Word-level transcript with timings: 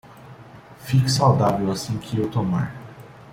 Fique 0.79 1.11
saudável 1.11 1.69
assim 1.71 1.95
que 1.99 2.19
o 2.19 2.27
tomar 2.27 2.73